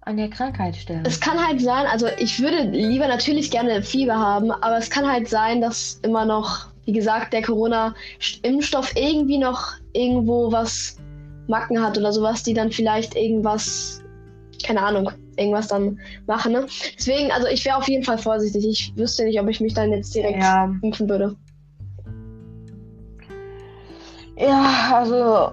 an 0.09 0.17
der 0.17 0.31
Krankheit 0.31 0.75
sterben? 0.75 1.05
Es 1.05 1.21
kann 1.21 1.38
halt 1.38 1.61
sein, 1.61 1.87
also 1.87 2.07
ich 2.19 2.41
würde 2.41 2.62
lieber 2.62 3.07
natürlich 3.07 3.50
gerne 3.50 3.83
Fieber 3.83 4.17
haben, 4.19 4.50
aber 4.50 4.79
es 4.79 4.88
kann 4.88 5.07
halt 5.07 5.29
sein, 5.29 5.61
dass 5.61 6.00
immer 6.03 6.25
noch, 6.25 6.69
wie 6.87 6.93
gesagt, 6.93 7.35
der 7.35 7.43
Corona-Impfstoff 7.43 8.97
irgendwie 8.97 9.37
noch 9.37 9.75
irgendwo 9.93 10.50
was 10.50 10.97
Macken 11.47 11.83
hat 11.83 11.99
oder 11.99 12.12
sowas, 12.12 12.43
die 12.43 12.55
dann 12.55 12.73
vielleicht 12.73 13.15
irgendwas, 13.17 14.03
keine 14.65 14.83
Ahnung, 14.83 15.11
irgendwas 15.37 15.69
dann 15.69 16.00
machen. 16.27 16.53
Ne? 16.53 16.67
Deswegen, 16.97 17.31
also 17.31 17.47
ich 17.47 17.65
wäre 17.67 17.77
auf 17.77 17.88
jeden 17.88 18.05
Fall 18.05 18.19
vorsichtig. 18.19 18.67
Ich 18.67 18.97
wüsste 18.97 19.25
nicht, 19.25 19.38
ob 19.38 19.49
ich 19.49 19.61
mich 19.61 19.75
dann 19.75 19.93
jetzt 19.93 20.15
direkt 20.15 20.43
Ja, 20.43 20.75
impfen 20.83 21.09
würde. 21.09 21.37
ja, 24.38 24.91
also 24.95 25.53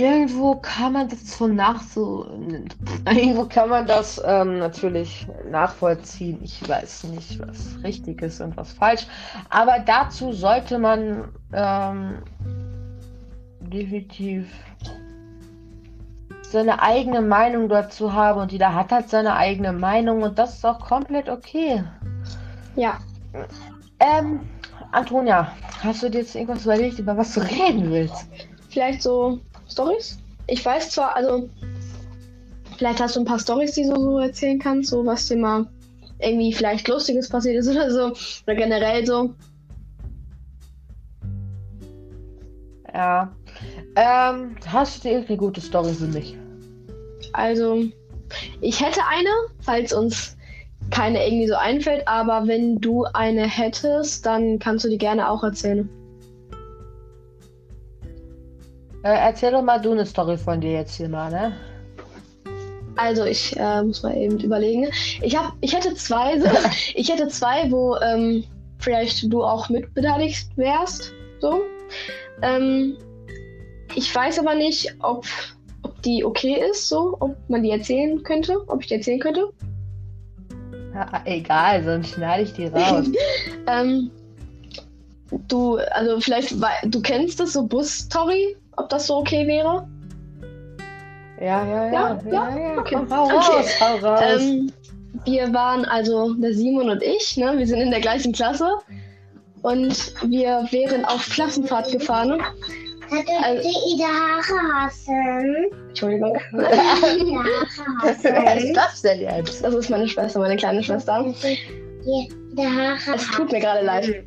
irgendwo 0.00 0.56
kann 0.56 0.92
man 0.92 1.08
das 1.08 1.36
so 1.36 1.46
nach 1.46 1.82
so 1.82 2.26
irgendwo 3.06 3.44
kann 3.44 3.68
man 3.68 3.86
das 3.86 4.20
ähm, 4.24 4.58
natürlich 4.58 5.26
nachvollziehen. 5.50 6.38
Ich 6.42 6.66
weiß 6.68 7.04
nicht, 7.04 7.38
was 7.40 7.82
richtig 7.84 8.22
ist 8.22 8.40
und 8.40 8.56
was 8.56 8.72
falsch, 8.72 9.06
aber 9.48 9.78
dazu 9.84 10.32
sollte 10.32 10.78
man 10.78 11.28
ähm, 11.52 12.18
definitiv 13.60 14.46
seine 16.42 16.82
eigene 16.82 17.20
Meinung 17.20 17.68
dazu 17.68 18.12
haben 18.12 18.40
und 18.40 18.52
jeder 18.52 18.74
hat 18.74 18.90
halt 18.90 19.08
seine 19.08 19.36
eigene 19.36 19.72
Meinung 19.72 20.22
und 20.22 20.38
das 20.38 20.56
ist 20.56 20.64
auch 20.66 20.80
komplett 20.80 21.28
okay. 21.28 21.84
Ja, 22.74 22.98
Ähm, 24.00 24.40
Antonia, 24.92 25.52
hast 25.84 26.02
du 26.02 26.10
dir 26.10 26.20
jetzt 26.20 26.34
irgendwas 26.34 26.64
überlegt, 26.64 26.98
über 26.98 27.16
was 27.16 27.34
du 27.34 27.40
reden 27.40 27.90
willst? 27.92 28.26
vielleicht 28.70 29.02
so 29.02 29.40
Stories. 29.70 30.18
Ich 30.46 30.64
weiß 30.64 30.90
zwar, 30.90 31.16
also 31.16 31.48
vielleicht 32.76 33.00
hast 33.00 33.16
du 33.16 33.20
ein 33.20 33.26
paar 33.26 33.38
Stories, 33.38 33.72
die 33.72 33.84
du 33.84 33.94
so 33.94 34.18
erzählen 34.18 34.58
kannst, 34.58 34.90
so 34.90 35.04
was 35.04 35.26
dir 35.26 35.36
mal 35.36 35.66
irgendwie 36.18 36.52
vielleicht 36.52 36.88
Lustiges 36.88 37.28
passiert 37.28 37.56
ist 37.56 37.68
oder 37.70 37.90
so. 37.90 38.12
Oder 38.46 38.56
generell 38.56 39.06
so. 39.06 39.34
Ja. 42.92 43.30
Ähm, 43.96 44.56
hast 44.66 44.98
du 44.98 45.08
dir 45.08 45.14
irgendeine 45.14 45.38
gute 45.38 45.60
Story 45.60 45.92
für 45.92 46.06
mich? 46.06 46.36
Also, 47.32 47.84
ich 48.60 48.80
hätte 48.80 49.00
eine, 49.08 49.30
falls 49.60 49.92
uns 49.92 50.36
keine 50.90 51.24
irgendwie 51.24 51.48
so 51.48 51.54
einfällt, 51.54 52.06
aber 52.08 52.46
wenn 52.46 52.80
du 52.80 53.04
eine 53.12 53.46
hättest, 53.46 54.26
dann 54.26 54.58
kannst 54.58 54.84
du 54.84 54.88
die 54.88 54.98
gerne 54.98 55.28
auch 55.28 55.42
erzählen. 55.42 55.88
Äh, 59.02 59.16
erzähl 59.16 59.52
doch 59.52 59.62
mal 59.62 59.80
du 59.80 59.92
eine 59.92 60.04
Story 60.04 60.36
von 60.36 60.60
dir 60.60 60.72
jetzt 60.72 60.94
hier 60.96 61.08
mal, 61.08 61.30
ne? 61.30 61.52
Also 62.96 63.24
ich 63.24 63.56
äh, 63.58 63.82
muss 63.82 64.02
mal 64.02 64.14
eben 64.16 64.38
überlegen. 64.40 64.88
Ich 65.22 65.36
hab, 65.36 65.54
ich 65.60 65.74
hätte 65.74 65.94
zwei, 65.94 66.38
so- 66.38 66.48
ich 66.94 67.10
hätte 67.10 67.28
zwei, 67.28 67.70
wo 67.70 67.96
ähm, 67.96 68.44
vielleicht 68.78 69.32
du 69.32 69.42
auch 69.42 69.68
mitbeteiligt 69.70 70.48
wärst. 70.56 71.12
So. 71.40 71.62
Ähm, 72.42 72.96
ich 73.94 74.14
weiß 74.14 74.38
aber 74.38 74.54
nicht, 74.54 74.94
ob, 75.00 75.24
ob 75.82 76.02
die 76.02 76.24
okay 76.24 76.62
ist, 76.70 76.88
so, 76.88 77.16
ob 77.20 77.36
man 77.48 77.62
die 77.62 77.70
erzählen 77.70 78.22
könnte, 78.22 78.56
ob 78.68 78.82
ich 78.82 78.88
die 78.88 78.94
erzählen 78.94 79.20
könnte. 79.20 79.48
Ja, 80.94 81.22
egal, 81.24 81.84
sonst 81.84 82.10
schneide 82.14 82.42
ich 82.42 82.52
die 82.52 82.66
raus. 82.66 83.06
Ähm, 83.66 84.10
du, 85.48 85.76
also 85.92 86.18
vielleicht, 86.20 86.56
du 86.86 87.00
kennst 87.00 87.38
das 87.38 87.52
so 87.52 87.62
Bus-Story, 87.64 88.56
ob 88.80 88.88
das 88.88 89.06
so 89.06 89.18
okay 89.18 89.46
wäre? 89.46 89.86
ja, 91.40 91.64
ja, 91.66 91.86
ja. 91.86 91.92
Ja, 91.92 92.20
ja, 92.24 92.48
ja, 92.50 92.58
ja. 92.74 92.78
okay. 92.78 92.94
Komm, 92.96 93.10
hau 93.16 93.24
Okay. 93.24 93.34
raus, 93.36 93.80
hau 93.80 93.96
raus. 94.06 94.20
Ähm, 94.40 94.72
wir 95.24 95.52
waren 95.54 95.84
also 95.84 96.34
der 96.34 96.54
Simon 96.54 96.90
und 96.90 97.02
ich, 97.02 97.36
ne? 97.36 97.54
Wir 97.56 97.66
sind 97.66 97.80
in 97.80 97.90
der 97.90 98.00
gleichen 98.00 98.32
Klasse 98.32 98.68
und 99.62 100.14
wir 100.30 100.66
wären 100.70 101.04
auf 101.04 101.28
Klassenfahrt 101.30 101.90
gefahren. 101.92 102.40
Hat 103.10 103.24
Also- 103.42 103.68
die 103.68 103.94
Ida 103.94 104.04
Haare 104.06 104.84
hassen? 104.86 105.66
Entschuldigung. 105.88 106.38
Wer 106.52 108.56
ist 108.56 108.76
das 108.76 109.02
denn 109.02 109.20
jetzt? 109.20 109.64
Das 109.64 109.74
ist 109.74 109.90
meine 109.90 110.06
Schwester, 110.06 110.38
meine 110.38 110.56
kleine 110.56 110.82
Schwester. 110.82 111.14
Haare 111.14 111.34
Es 113.14 113.26
tut 113.32 113.50
mir 113.50 113.60
gerade 113.60 113.84
leid. 113.84 114.24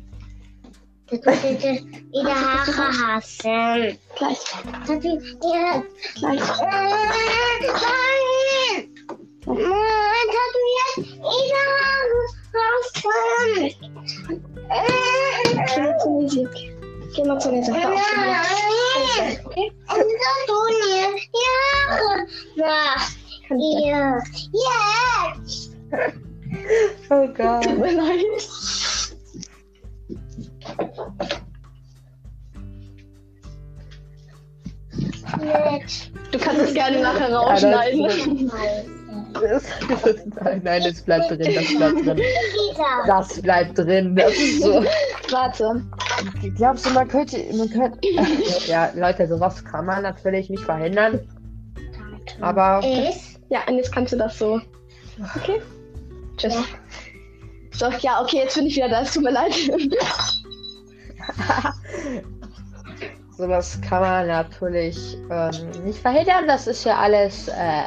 إذا 1.12 2.34
حسن 2.34 3.96
كما 17.16 17.38
تريد 17.38 17.64
Yeah. 22.56 22.98
Yes. 24.52 25.70
Oh 27.10 27.26
God. 27.28 27.64
Kannst 36.44 36.62
es 36.62 36.74
gerne 36.74 37.00
nachher 37.00 37.34
rausschneiden. 37.34 38.50
Das, 39.34 39.64
nein, 40.42 40.60
nein, 40.62 40.82
das 40.84 41.02
bleibt 41.02 41.28
drin, 41.28 41.54
das 41.54 41.76
bleibt 41.76 42.06
drin. 42.06 42.20
Das 43.06 43.42
bleibt 43.42 43.78
drin. 43.78 44.14
Das 44.14 44.32
ist 44.32 44.62
so. 44.62 44.84
Warte. 45.30 45.82
Glaubst 46.56 46.86
du, 46.86 46.90
man 46.90 47.08
könnte, 47.08 47.44
man 47.56 47.68
könnte. 47.68 47.98
Ja, 48.66 48.92
Leute, 48.94 49.26
sowas 49.26 49.64
kann 49.64 49.86
man 49.86 50.04
natürlich 50.04 50.50
nicht 50.50 50.62
verhindern. 50.62 51.18
Aber 52.40 52.80
Ist 52.84 53.40
Ja, 53.48 53.60
und 53.66 53.76
jetzt 53.76 53.92
kannst 53.92 54.12
du 54.12 54.16
das 54.16 54.38
so. 54.38 54.60
Okay? 55.36 55.60
Tschüss. 56.36 56.54
Ja. 56.54 56.64
So, 57.72 57.90
ja, 58.00 58.22
okay, 58.22 58.38
jetzt 58.38 58.54
bin 58.54 58.66
ich 58.66 58.76
wieder 58.76 58.88
da. 58.88 59.02
Es 59.02 59.12
tut 59.12 59.24
mir 59.24 59.32
leid. 59.32 59.52
sowas 63.36 63.80
kann 63.80 64.00
man 64.00 64.26
natürlich 64.26 65.18
ähm, 65.30 65.84
nicht 65.84 65.98
verhindern. 65.98 66.46
Das 66.46 66.66
ist 66.66 66.84
ja 66.84 66.96
alles. 66.98 67.48
Äh, 67.48 67.84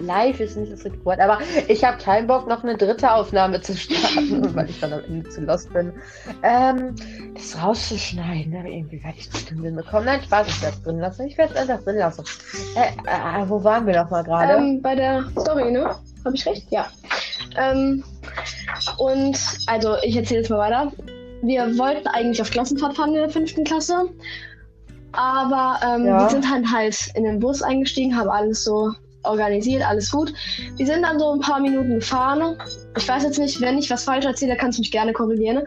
live 0.00 0.40
ist 0.40 0.56
nicht 0.56 0.72
das 0.72 0.84
richtige. 0.84 1.22
Aber 1.22 1.38
ich 1.68 1.84
habe 1.84 1.98
keinen 1.98 2.26
Bock, 2.26 2.48
noch 2.48 2.62
eine 2.62 2.76
dritte 2.76 3.12
Aufnahme 3.12 3.60
zu 3.60 3.76
starten, 3.76 4.54
weil 4.54 4.70
ich 4.70 4.80
dann 4.80 4.92
am 4.92 5.04
Ende 5.04 5.28
zu 5.28 5.40
lost 5.42 5.72
bin. 5.72 5.92
Ähm, 6.42 6.94
das 7.34 7.62
rauszuschneiden, 7.62 8.56
aber 8.56 8.68
irgendwie 8.68 9.02
werde 9.02 9.18
ich 9.18 9.26
das 9.26 9.34
bestimmt 9.34 9.64
hinbekommen. 9.64 10.06
Nein, 10.06 10.22
Spaß, 10.22 10.48
ich 10.48 10.62
werde 10.62 10.76
es 10.76 10.82
drin 10.82 10.98
lassen. 10.98 11.26
Ich 11.26 11.38
werde 11.38 11.54
es 11.54 11.60
einfach 11.60 11.82
drin 11.84 11.96
lassen. 11.96 12.24
Äh, 12.76 12.88
äh, 13.06 13.48
wo 13.48 13.62
waren 13.62 13.86
wir 13.86 14.02
noch 14.02 14.10
mal 14.10 14.24
gerade? 14.24 14.54
ähm, 14.54 14.82
bei 14.82 14.94
der 14.94 15.24
Story, 15.38 15.70
ne? 15.70 15.96
Habe 16.24 16.34
ich 16.34 16.46
recht? 16.46 16.66
Ja. 16.70 16.86
Ähm, 17.56 18.04
und, 18.98 19.38
also, 19.66 19.96
ich 20.02 20.16
erzähle 20.16 20.40
jetzt 20.40 20.50
mal 20.50 20.58
weiter. 20.58 20.92
Wir 21.42 21.78
wollten 21.78 22.08
eigentlich 22.08 22.40
auf 22.40 22.50
Klassenfahrt 22.50 22.96
fahren 22.96 23.10
in 23.10 23.20
der 23.20 23.30
fünften 23.30 23.64
Klasse. 23.64 24.08
Aber 25.12 25.80
ähm, 25.84 26.06
Ja. 26.06 26.20
wir 26.20 26.30
sind 26.30 26.44
dann 26.44 26.70
halt 26.70 27.10
in 27.14 27.24
den 27.24 27.38
Bus 27.38 27.62
eingestiegen, 27.62 28.16
haben 28.16 28.28
alles 28.28 28.64
so 28.64 28.92
organisiert, 29.24 29.86
alles 29.88 30.10
gut. 30.10 30.32
Wir 30.76 30.86
sind 30.86 31.02
dann 31.02 31.18
so 31.18 31.32
ein 31.32 31.40
paar 31.40 31.60
Minuten 31.60 31.96
gefahren. 31.96 32.56
Ich 32.96 33.08
weiß 33.08 33.24
jetzt 33.24 33.38
nicht, 33.38 33.60
wenn 33.60 33.78
ich 33.78 33.90
was 33.90 34.04
falsch 34.04 34.24
erzähle, 34.26 34.56
kannst 34.56 34.78
du 34.78 34.82
mich 34.82 34.90
gerne 34.90 35.12
korrigieren. 35.12 35.62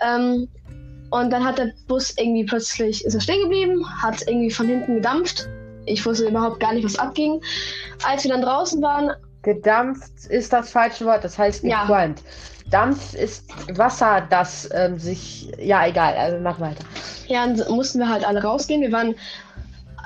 Ähm, 0.00 0.48
und 1.10 1.30
dann 1.32 1.44
hat 1.44 1.58
der 1.58 1.70
Bus 1.86 2.14
irgendwie 2.18 2.44
plötzlich, 2.44 3.04
ist 3.04 3.14
er 3.14 3.20
stehen 3.20 3.42
geblieben, 3.42 3.84
hat 4.02 4.22
irgendwie 4.26 4.50
von 4.50 4.66
hinten 4.66 4.96
gedampft. 4.96 5.48
Ich 5.86 6.04
wusste 6.04 6.28
überhaupt 6.28 6.60
gar 6.60 6.72
nicht, 6.72 6.84
was 6.84 6.98
abging. 6.98 7.40
Als 8.04 8.24
wir 8.24 8.32
dann 8.32 8.42
draußen 8.42 8.80
waren, 8.82 9.10
Gedampft 9.42 10.26
ist 10.30 10.52
das 10.54 10.70
falsche 10.70 11.04
Wort, 11.04 11.22
das 11.22 11.38
heißt 11.38 11.64
Ja. 11.64 11.84
Dampf 12.74 13.14
ist 13.14 13.44
Wasser, 13.78 14.26
das 14.30 14.68
ähm, 14.74 14.98
sich. 14.98 15.48
Ja, 15.60 15.86
egal, 15.86 16.14
also 16.16 16.38
mach 16.42 16.58
weiter. 16.58 16.84
ja, 17.28 17.46
dann 17.46 17.72
mussten 17.72 18.00
wir 18.00 18.08
halt 18.08 18.26
alle 18.26 18.42
rausgehen. 18.42 18.82
Wir 18.82 18.90
waren 18.90 19.14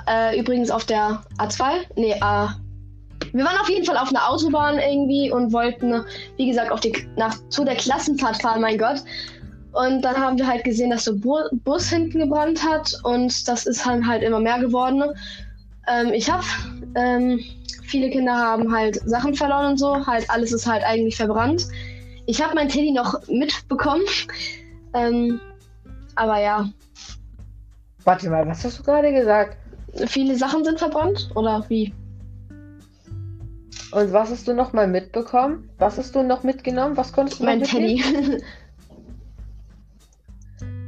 äh, 0.07 0.39
übrigens 0.39 0.69
auf 0.69 0.85
der 0.85 1.23
A2, 1.39 1.63
nee, 1.95 2.15
A. 2.21 2.55
Wir 3.33 3.43
waren 3.43 3.57
auf 3.59 3.69
jeden 3.69 3.85
Fall 3.85 3.97
auf 3.97 4.09
einer 4.09 4.29
Autobahn 4.29 4.77
irgendwie 4.77 5.31
und 5.31 5.51
wollten, 5.51 6.03
wie 6.37 6.47
gesagt, 6.47 6.71
auf 6.71 6.79
die, 6.79 6.93
nach, 7.17 7.35
zu 7.49 7.65
der 7.65 7.75
Klassenfahrt 7.75 8.39
fahren, 8.39 8.61
mein 8.61 8.77
Gott. 8.77 9.03
Und 9.71 10.03
dann 10.03 10.17
haben 10.17 10.37
wir 10.37 10.45
halt 10.45 10.63
gesehen, 10.63 10.91
dass 10.91 11.05
so 11.05 11.15
Bu 11.15 11.37
Bus 11.63 11.89
hinten 11.89 12.19
gebrannt 12.19 12.63
hat 12.63 12.93
und 13.03 13.47
das 13.47 13.65
ist 13.65 13.83
dann 13.83 14.05
halt 14.05 14.21
immer 14.21 14.39
mehr 14.39 14.59
geworden. 14.59 15.03
Ähm, 15.87 16.13
ich 16.13 16.29
habe, 16.29 16.45
ähm, 16.95 17.39
viele 17.83 18.11
Kinder 18.11 18.35
haben 18.35 18.71
halt 18.71 18.99
Sachen 19.09 19.33
verloren 19.33 19.71
und 19.71 19.77
so, 19.77 20.05
halt 20.05 20.29
alles 20.29 20.51
ist 20.51 20.67
halt 20.67 20.83
eigentlich 20.83 21.17
verbrannt. 21.17 21.65
Ich 22.29 22.43
habe 22.43 22.53
mein 22.53 22.69
Teddy 22.69 22.91
noch 22.91 23.27
mitbekommen, 23.27 24.03
ähm, 24.93 25.39
aber 26.13 26.39
ja, 26.39 26.69
Warte 28.03 28.29
mal, 28.29 28.47
was 28.47 28.63
hast 28.63 28.77
du 28.77 28.83
gerade 28.83 29.11
gesagt? 29.11 29.57
viele 30.05 30.35
Sachen 30.37 30.63
sind 30.63 30.77
verbrannt 30.77 31.31
oder 31.33 31.65
wie? 31.69 31.91
Und 33.91 34.13
was 34.13 34.29
hast 34.29 34.47
du 34.47 34.53
noch 34.53 34.73
mal 34.73 34.85
mitbekommen? 34.87 35.71
Was 35.79 35.97
hast 35.97 36.13
du 36.13 36.21
noch 36.21 36.43
mitgenommen? 36.43 36.95
Was 36.97 37.11
konntest 37.13 37.39
du 37.39 37.45
Mein? 37.45 37.63
Teddy. 37.63 38.03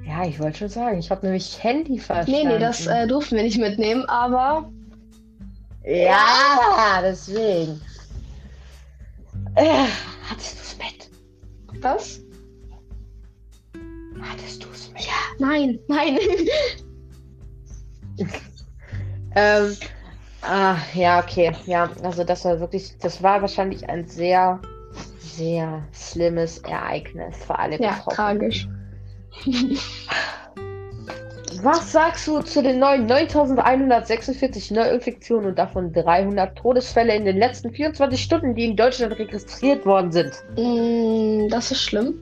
Ja, 0.06 0.26
ich 0.26 0.40
wollte 0.40 0.58
schon 0.60 0.70
sagen, 0.70 1.00
ich 1.00 1.10
habe 1.10 1.26
nämlich 1.26 1.64
Handy 1.64 1.98
verstanden. 1.98 2.48
nee, 2.48 2.54
nee, 2.54 2.60
das 2.60 2.86
äh, 2.86 3.08
durften 3.08 3.38
wir 3.38 3.44
nicht 3.44 3.58
mitnehmen, 3.58 4.04
aber 4.10 4.70
Ja, 5.86 7.00
deswegen. 7.02 7.82
Äh, 9.56 9.86
hattest 10.30 10.60
du's 10.60 10.78
mit? 10.78 11.01
Was? 11.84 12.22
Hattest 14.22 14.64
du's 14.64 14.92
mit? 14.94 15.08
Nein, 15.40 15.80
nein. 15.88 16.18
Ähm, 19.36 19.78
ah, 20.42 20.78
ja, 20.94 21.20
okay. 21.20 21.54
Ja, 21.66 21.90
also 22.04 22.24
das 22.24 22.44
war 22.46 22.60
wirklich, 22.60 22.98
das 23.00 23.24
war 23.24 23.42
wahrscheinlich 23.42 23.88
ein 23.90 24.06
sehr, 24.06 24.60
sehr 25.20 25.88
schlimmes 25.94 26.58
Ereignis 26.60 27.38
für 27.46 27.58
alle 27.58 27.82
ja, 27.82 28.04
tragisch. 28.10 28.68
Was 31.64 31.92
sagst 31.92 32.28
du 32.28 32.42
zu 32.42 32.64
den 32.64 32.80
neuen 32.80 33.06
9146 33.06 34.72
Neuinfektionen 34.72 35.48
und 35.48 35.60
davon 35.60 35.94
300 35.94 36.58
Todesfälle 36.58 37.14
in 37.14 37.26
den 37.26 37.38
letzten 37.38 37.72
24 37.72 38.20
Stunden, 38.20 38.56
die 38.56 38.66
in 38.66 38.76
Deutschland 38.76 39.14
registriert 39.20 39.86
worden 39.86 40.12
sind? 40.12 40.34
Mm, 40.58 41.50
das 41.50 41.72
ist 41.72 41.84
schlimm. 41.84 42.16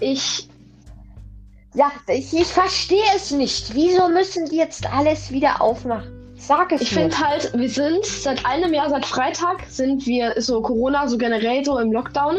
Ich, 0.00 0.48
Ja, 1.74 1.90
ich, 2.08 2.34
ich 2.34 2.46
verstehe 2.46 2.98
es 3.16 3.30
nicht. 3.30 3.74
Wieso 3.74 4.08
müssen 4.08 4.46
die 4.46 4.56
jetzt 4.56 4.92
alles 4.92 5.30
wieder 5.30 5.62
aufmachen? 5.62 6.17
Sag 6.38 6.72
es 6.72 6.80
ich 6.80 6.90
finde 6.90 7.18
halt, 7.18 7.52
wir 7.54 7.68
sind 7.68 8.06
seit 8.06 8.46
einem 8.46 8.72
Jahr, 8.72 8.88
seit 8.88 9.04
Freitag, 9.04 9.64
sind 9.68 10.06
wir 10.06 10.34
so 10.40 10.62
Corona, 10.62 11.08
so 11.08 11.18
generell 11.18 11.64
so 11.64 11.78
im 11.78 11.92
Lockdown. 11.92 12.36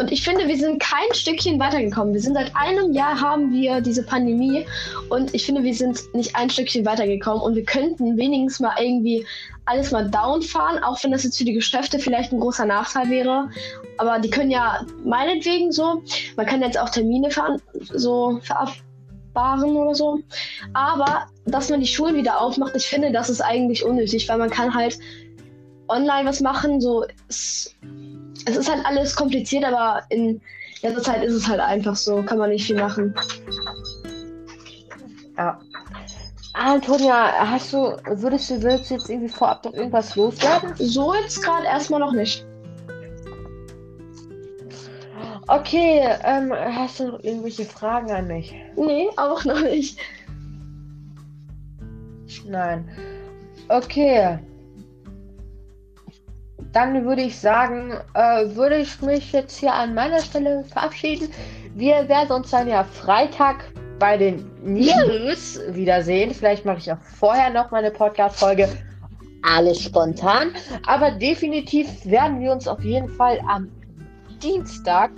Und 0.00 0.12
ich 0.12 0.22
finde, 0.22 0.48
wir 0.48 0.56
sind 0.56 0.80
kein 0.80 1.14
Stückchen 1.14 1.58
weitergekommen. 1.58 2.12
Wir 2.12 2.20
sind 2.20 2.34
seit 2.34 2.54
einem 2.54 2.92
Jahr 2.92 3.20
haben 3.20 3.52
wir 3.52 3.80
diese 3.80 4.02
Pandemie. 4.02 4.66
Und 5.08 5.34
ich 5.34 5.46
finde, 5.46 5.62
wir 5.62 5.74
sind 5.74 6.02
nicht 6.14 6.34
ein 6.36 6.50
Stückchen 6.50 6.84
weitergekommen. 6.84 7.40
Und 7.40 7.54
wir 7.54 7.64
könnten 7.64 8.16
wenigstens 8.16 8.60
mal 8.60 8.74
irgendwie 8.80 9.24
alles 9.66 9.92
mal 9.92 10.10
down 10.10 10.42
fahren, 10.42 10.82
auch 10.82 11.02
wenn 11.04 11.12
das 11.12 11.24
jetzt 11.24 11.38
für 11.38 11.44
die 11.44 11.52
Geschäfte 11.52 11.98
vielleicht 11.98 12.32
ein 12.32 12.40
großer 12.40 12.64
Nachteil 12.66 13.08
wäre. 13.08 13.48
Aber 13.98 14.18
die 14.18 14.30
können 14.30 14.50
ja 14.50 14.84
meinetwegen 15.04 15.72
so, 15.72 16.02
man 16.36 16.46
kann 16.46 16.62
jetzt 16.62 16.78
auch 16.78 16.88
Termine 16.88 17.30
veran 17.30 17.60
so 17.80 18.40
verabfahren 19.38 19.76
oder 19.76 19.94
so. 19.94 20.20
Aber 20.74 21.26
dass 21.46 21.70
man 21.70 21.80
die 21.80 21.86
Schulen 21.86 22.16
wieder 22.16 22.40
aufmacht, 22.40 22.74
ich 22.76 22.86
finde, 22.86 23.12
das 23.12 23.30
ist 23.30 23.40
eigentlich 23.40 23.84
unnötig, 23.84 24.28
weil 24.28 24.38
man 24.38 24.50
kann 24.50 24.74
halt 24.74 24.98
online 25.88 26.28
was 26.28 26.40
machen. 26.40 26.80
So, 26.80 27.04
es, 27.28 27.74
es 28.46 28.56
ist 28.56 28.70
halt 28.70 28.84
alles 28.84 29.14
kompliziert, 29.14 29.64
aber 29.64 30.02
in 30.10 30.40
letzter 30.82 31.02
Zeit 31.02 31.24
ist 31.24 31.34
es 31.34 31.48
halt 31.48 31.60
einfach 31.60 31.96
so, 31.96 32.22
kann 32.22 32.38
man 32.38 32.50
nicht 32.50 32.66
viel 32.66 32.76
machen. 32.76 33.14
Ja. 35.36 35.58
Antonia, 36.54 37.48
hast 37.50 37.72
du, 37.72 37.96
würdest 38.04 38.50
du, 38.50 38.62
würdest 38.62 38.90
du 38.90 38.94
jetzt 38.94 39.08
irgendwie 39.08 39.28
vorab 39.28 39.64
noch 39.64 39.74
irgendwas 39.74 40.16
loswerden? 40.16 40.74
So 40.76 41.14
jetzt 41.14 41.40
gerade 41.42 41.66
erstmal 41.66 42.00
noch 42.00 42.12
nicht. 42.12 42.44
Okay, 45.48 46.02
ähm, 46.24 46.52
hast 46.52 47.00
du 47.00 47.08
noch 47.08 47.24
irgendwelche 47.24 47.64
Fragen 47.64 48.10
an 48.10 48.26
mich? 48.26 48.54
Nee, 48.76 49.08
auch 49.16 49.44
noch 49.46 49.62
nicht. 49.62 49.98
Nein. 52.46 52.86
Okay. 53.68 54.38
Dann 56.72 57.04
würde 57.04 57.22
ich 57.22 57.38
sagen, 57.38 57.92
äh, 58.12 58.54
würde 58.54 58.76
ich 58.76 59.00
mich 59.00 59.32
jetzt 59.32 59.56
hier 59.56 59.72
an 59.72 59.94
meiner 59.94 60.20
Stelle 60.20 60.64
verabschieden. 60.64 61.30
Wir 61.74 62.06
werden 62.08 62.30
uns 62.30 62.50
dann 62.50 62.68
ja 62.68 62.84
Freitag 62.84 63.64
bei 63.98 64.18
den 64.18 64.50
News 64.62 65.60
wiedersehen. 65.70 66.34
Vielleicht 66.34 66.66
mache 66.66 66.78
ich 66.78 66.92
auch 66.92 67.00
vorher 67.00 67.48
noch 67.50 67.70
mal 67.70 67.78
eine 67.78 67.90
Podcast-Folge. 67.90 68.68
Alles 69.42 69.80
spontan. 69.80 70.52
Aber 70.86 71.10
definitiv 71.10 71.88
werden 72.04 72.40
wir 72.40 72.52
uns 72.52 72.68
auf 72.68 72.82
jeden 72.84 73.08
Fall 73.08 73.40
am 73.48 73.70
Dienstag, 74.42 75.10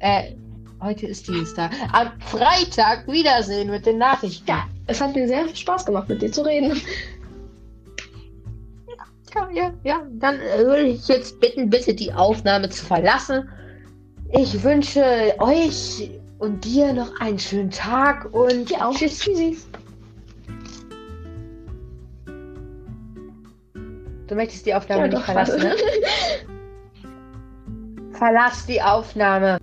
äh, 0.00 0.34
heute 0.80 1.06
ist 1.06 1.26
Dienstag, 1.28 1.72
am 1.92 2.10
Freitag 2.20 3.06
wiedersehen 3.06 3.70
mit 3.70 3.86
den 3.86 3.98
Nachrichten. 3.98 4.44
Ja, 4.48 4.64
es 4.86 5.00
hat 5.00 5.14
mir 5.14 5.26
sehr 5.26 5.44
viel 5.44 5.56
Spaß 5.56 5.86
gemacht, 5.86 6.08
mit 6.08 6.22
dir 6.22 6.30
zu 6.32 6.42
reden. 6.42 6.80
Ja, 9.34 9.50
ja, 9.52 9.74
ja. 9.84 10.02
Dann 10.12 10.40
äh, 10.40 10.58
würde 10.64 10.82
ich 10.82 11.06
jetzt 11.08 11.40
bitten, 11.40 11.68
bitte 11.68 11.94
die 11.94 12.12
Aufnahme 12.12 12.68
zu 12.70 12.84
verlassen. 12.84 13.48
Ich 14.32 14.62
wünsche 14.62 15.34
euch 15.38 16.10
und 16.38 16.64
dir 16.64 16.92
noch 16.92 17.20
einen 17.20 17.38
schönen 17.38 17.70
Tag 17.70 18.32
und 18.32 18.72
auch. 18.80 18.94
tschüss. 18.94 19.20
Tschüssi. 19.20 19.58
Du 24.26 24.34
möchtest 24.34 24.66
die 24.66 24.74
Aufnahme 24.74 25.02
Ja, 25.02 25.08
nicht 25.08 25.18
doch, 25.18 25.24
verlassen, 25.24 25.60
ne? 25.60 25.76
Verlass 28.12 28.66
die 28.66 28.82
Aufnahme. 28.82 29.58